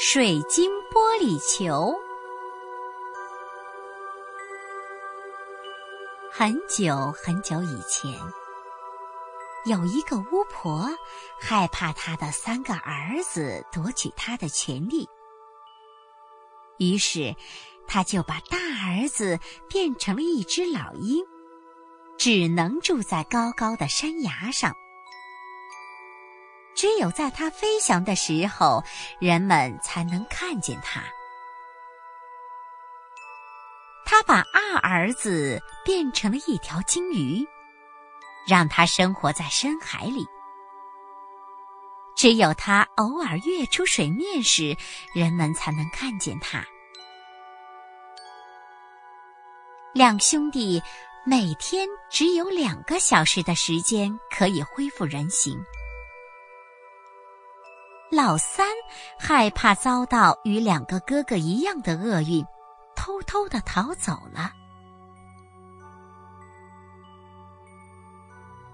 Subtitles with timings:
[0.00, 1.92] 水晶玻璃球。
[6.30, 8.16] 很久很久以前，
[9.64, 10.88] 有一个巫婆，
[11.40, 15.08] 害怕她的三个儿子夺取她的权利，
[16.78, 17.34] 于是，
[17.88, 21.26] 她就把大儿子变成了一只老鹰，
[22.16, 24.72] 只能住在高高的山崖上。
[26.78, 28.84] 只有在它飞翔的时候，
[29.18, 31.02] 人们才能看见它。
[34.06, 37.44] 他把二儿子变成了一条金鱼，
[38.46, 40.24] 让它生活在深海里。
[42.14, 44.76] 只有它偶尔跃出水面时，
[45.12, 46.64] 人们才能看见它。
[49.92, 50.80] 两兄弟
[51.26, 55.60] 每天只有两个小时的时间可以恢复人形。
[58.10, 58.66] 老三
[59.18, 62.42] 害怕遭到与两个哥哥一样的厄运，
[62.96, 64.50] 偷偷的逃走了。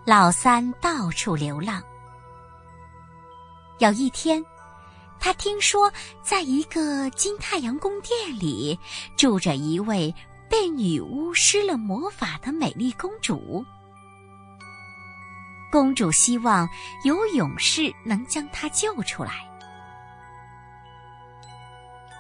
[0.05, 1.83] 老三到处流浪。
[3.79, 4.45] 有一天，
[5.19, 8.79] 他听说在一个金太阳宫殿里
[9.17, 10.15] 住着一位
[10.49, 13.65] 被女巫施了魔法的美丽公主。
[15.75, 16.69] 公主希望
[17.03, 19.33] 有勇士能将她救出来。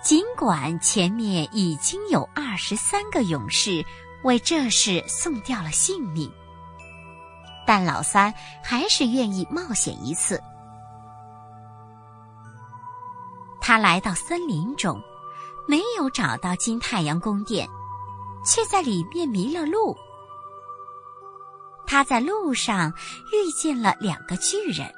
[0.02, 3.86] 尽管前面已经有二十三个勇士
[4.24, 6.28] 为这事送掉了性命，
[7.64, 10.42] 但老三还是愿意冒险一次。
[13.60, 15.00] 他来到森林中，
[15.68, 17.68] 没有找到金太阳宫殿，
[18.44, 19.96] 却在里面迷了路。
[21.86, 22.92] 他在路上
[23.32, 24.92] 遇见了两个巨人。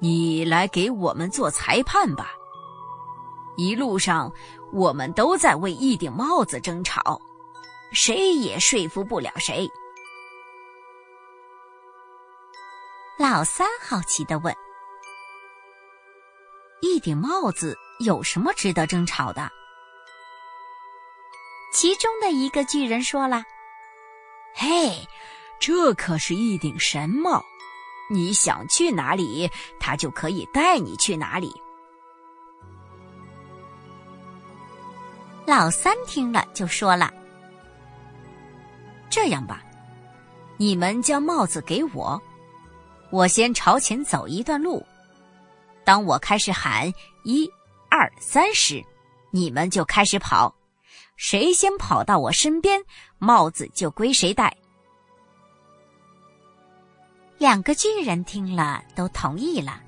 [0.00, 2.32] 你来给我们做裁判吧。
[3.56, 4.32] 一路上
[4.72, 7.20] 我们都在为一顶帽子争吵，
[7.92, 9.68] 谁也说服不了谁。”
[13.18, 14.54] 老三好奇的问
[16.80, 19.50] ：“一顶帽子有什么值得争吵的？”
[21.80, 23.44] 其中的一个巨人说了
[24.52, 25.06] ：“嘿，
[25.60, 27.40] 这可是一顶神帽，
[28.10, 31.54] 你想去哪里，他就可以带你去哪里。”
[35.46, 37.14] 老三听了就说了
[39.08, 39.62] ：“这样吧，
[40.56, 42.20] 你们将帽子给我，
[43.12, 44.84] 我先朝前走一段路，
[45.84, 47.48] 当我开始喊一、
[47.88, 48.84] 二、三时，
[49.30, 50.52] 你们就开始跑。”
[51.18, 52.80] 谁先跑到我身边，
[53.18, 54.56] 帽子就归谁戴。
[57.38, 59.82] 两个巨人听了都同意了。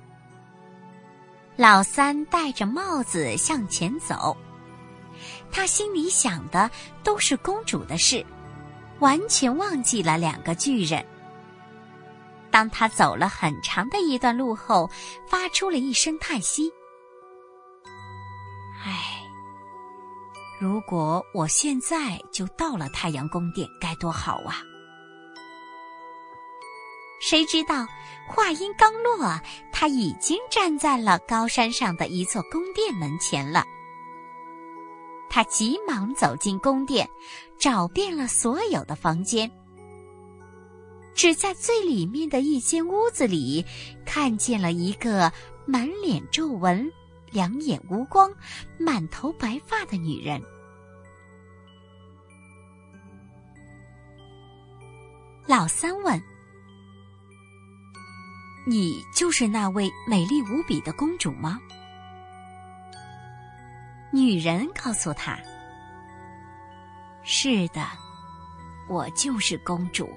[1.55, 4.35] 老三戴着帽子向前走，
[5.49, 6.69] 他心里想的
[7.01, 8.25] 都是公主的事，
[8.99, 11.03] 完全忘记了两个巨人。
[12.51, 14.89] 当他走了很长的一段路后，
[15.25, 16.69] 发出了一声叹息
[20.61, 24.61] ：“如果我现在就到了太阳宫殿，该多好啊！
[27.19, 27.87] 谁知道
[28.27, 29.41] 话音刚落，
[29.71, 33.65] 他已经站在了高山上的一座宫殿门前了。
[35.31, 37.09] 他急忙走进宫殿，
[37.57, 39.51] 找遍了所有的房间，
[41.15, 43.65] 只在最里面的一间屋子里，
[44.05, 45.33] 看见了一个
[45.65, 46.87] 满脸皱纹。
[47.31, 48.31] 两眼无光、
[48.77, 50.41] 满头白发的女人。
[55.47, 56.21] 老三问
[58.67, 61.59] ：“你就是那位美丽无比的公主吗？”
[64.13, 65.39] 女人告诉他
[67.23, 67.85] ：“是的，
[68.89, 70.09] 我就是公主。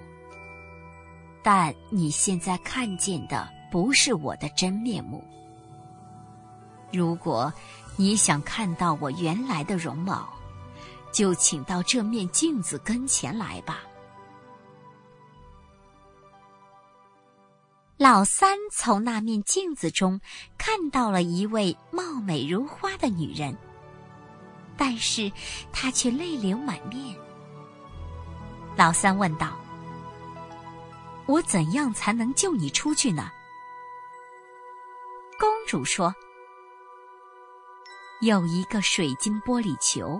[1.42, 5.22] 但你现在看见的不是我的真面目。”
[6.94, 7.52] 如果
[7.96, 10.32] 你想看到我原来的容貌，
[11.10, 13.80] 就请到这面镜子跟前来吧。
[17.96, 20.20] 老三从那面镜子中
[20.56, 23.56] 看到了一位貌美如花的女人，
[24.76, 25.30] 但是
[25.72, 27.16] 她却泪流满面。
[28.76, 29.56] 老三问道
[31.26, 33.30] ：“我怎样才能救你出去呢？”
[35.40, 36.14] 公主说。
[38.24, 40.18] 有一个水晶玻璃球，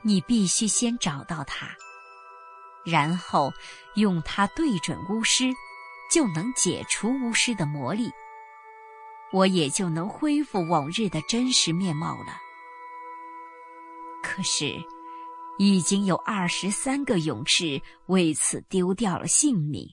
[0.00, 1.68] 你必须先找到它，
[2.86, 3.52] 然后
[3.96, 5.52] 用它对准巫师，
[6.10, 8.10] 就能解除巫师的魔力，
[9.30, 12.34] 我也就能恢复往日的真实面貌了。
[14.22, 14.82] 可是，
[15.58, 19.86] 已经有二十三个勇士为此丢掉了性命，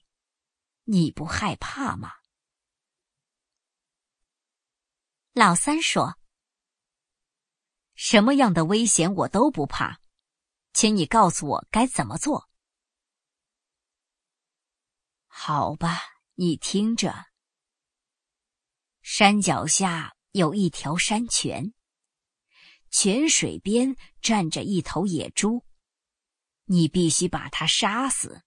[0.86, 2.14] 你不害怕吗？
[5.34, 6.16] 老三说
[8.02, 10.00] ：“什么样的危险我都不怕，
[10.72, 12.50] 请你告诉我该怎么做。”
[15.28, 16.00] 好吧，
[16.36, 17.26] 你听着。
[19.02, 21.74] 山脚下有一条山泉，
[22.90, 25.66] 泉水边站着一头野猪，
[26.64, 28.44] 你必须把它杀死。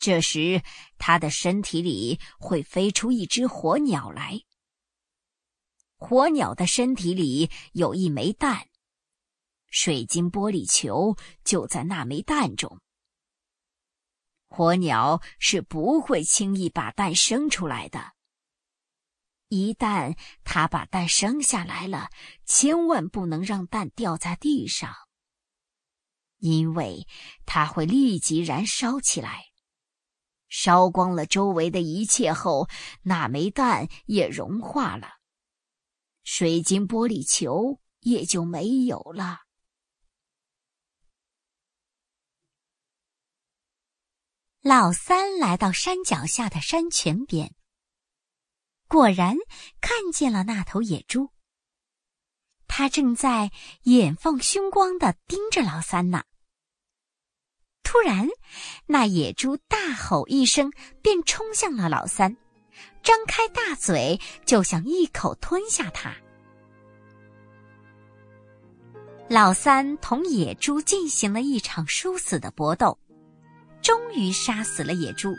[0.00, 0.64] 这时，
[0.98, 4.40] 它的身体里会飞出一只火鸟来。
[5.98, 8.68] 火鸟的身体里有一枚蛋，
[9.66, 12.80] 水晶玻璃球就在那枚蛋中。
[14.46, 18.12] 火鸟是不会轻易把蛋生出来的。
[19.48, 22.10] 一旦它把蛋生下来了，
[22.46, 24.94] 千万不能让蛋掉在地上，
[26.38, 27.08] 因为
[27.44, 29.46] 它会立即燃烧起来，
[30.48, 32.68] 烧光了周围的一切后，
[33.02, 35.17] 那枚蛋也融化了。
[36.30, 39.44] 水晶玻璃球也就没有了。
[44.60, 47.54] 老三来到山脚下的山泉边，
[48.88, 49.36] 果然
[49.80, 51.30] 看见了那头野猪。
[52.66, 53.50] 他正在
[53.84, 56.24] 眼放凶光的盯着老三呢。
[57.82, 58.28] 突然，
[58.84, 60.70] 那野猪大吼一声，
[61.00, 62.36] 便冲向了老三。
[63.02, 66.14] 张开大嘴，就想一口吞下它。
[69.28, 72.98] 老三同野猪进行了一场殊死的搏斗，
[73.82, 75.34] 终于杀死了野猪。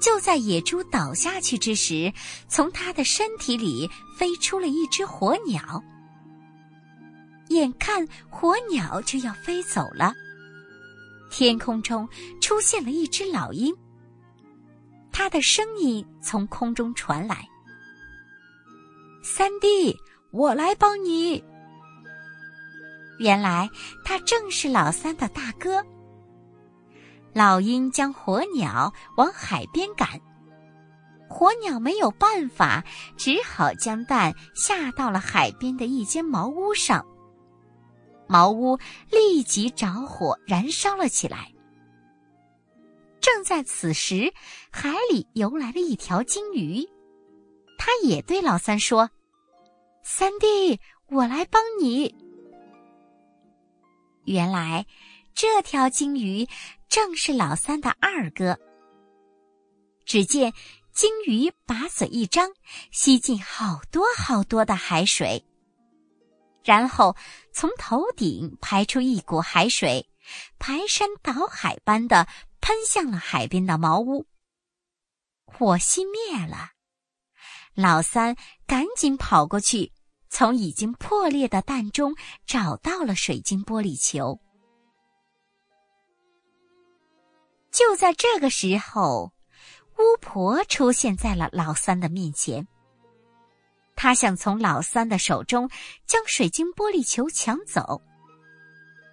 [0.00, 2.12] 就在野猪倒下去之时，
[2.48, 5.82] 从它的身体里飞出了一只火鸟。
[7.48, 10.14] 眼看火鸟就要飞走了，
[11.30, 12.08] 天空中
[12.40, 13.74] 出现了一只老鹰。
[15.12, 17.46] 他的声音从空中传来
[19.22, 19.96] ：“三弟，
[20.30, 21.42] 我来帮你。”
[23.20, 23.68] 原来
[24.04, 25.84] 他正是老三的大哥。
[27.32, 30.20] 老鹰将火鸟往海边赶，
[31.28, 32.82] 火鸟没有办法，
[33.16, 37.04] 只好将蛋下到了海边的一间茅屋上。
[38.26, 38.78] 茅屋
[39.10, 41.49] 立即着火，燃烧了起来。
[43.40, 44.34] 正在此时，
[44.70, 46.86] 海里游来了一条金鱼，
[47.78, 49.08] 他也对老三说
[50.04, 52.14] ：“三弟，我来帮你。”
[54.26, 54.84] 原来，
[55.34, 56.46] 这条金鱼
[56.86, 58.58] 正是老三的二哥。
[60.04, 60.52] 只见
[60.92, 62.50] 金鱼把嘴一张，
[62.92, 65.42] 吸进好多好多的海水，
[66.62, 67.16] 然后
[67.54, 70.06] 从头顶排出一股海水，
[70.58, 72.28] 排山倒海般的。
[72.70, 74.28] 喷向了海边的茅屋，
[75.44, 76.70] 火熄灭了。
[77.74, 79.92] 老三赶紧跑过去，
[80.28, 82.14] 从已经破裂的蛋中
[82.46, 84.38] 找到了水晶玻璃球。
[87.72, 89.32] 就在这个时候，
[89.98, 92.68] 巫婆出现在了老三的面前。
[93.96, 95.68] 她想从老三的手中
[96.06, 98.00] 将水晶玻璃球抢走。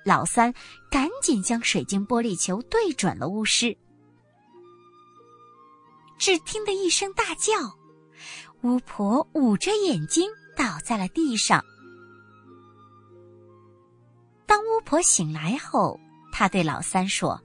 [0.07, 0.53] 老三
[0.89, 3.77] 赶紧将水晶玻璃球对准了巫师，
[6.17, 7.51] 只听得一声大叫，
[8.61, 11.61] 巫婆捂着眼睛倒在了地上。
[14.45, 15.99] 当巫婆醒来后，
[16.31, 17.37] 她对老三说：“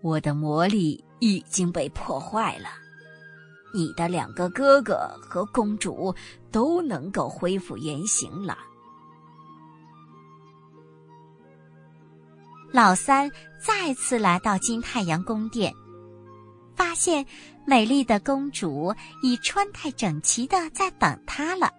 [0.00, 2.70] 我的魔力已经被破坏了，
[3.74, 6.14] 你的两个哥哥和公主
[6.50, 8.56] 都能够恢复原形了。”
[12.74, 15.72] 老三再次来到金太阳宫殿，
[16.74, 17.24] 发现
[17.64, 21.70] 美丽的公主已穿戴整齐的在等他了。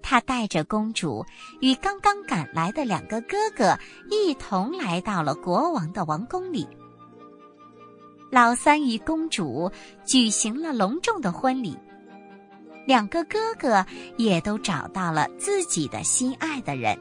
[0.00, 1.22] 他带着公主
[1.60, 3.78] 与刚刚赶来的两个哥哥
[4.10, 6.66] 一同来到了国王的王宫里。
[8.30, 9.70] 老三与公主
[10.06, 11.78] 举行了隆重的婚礼，
[12.86, 13.84] 两个哥哥
[14.16, 16.98] 也都找到了自己的心爱的人。